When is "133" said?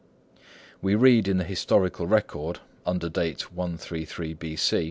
3.53-4.33